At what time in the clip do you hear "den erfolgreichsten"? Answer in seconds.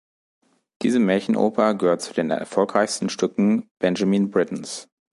2.15-3.07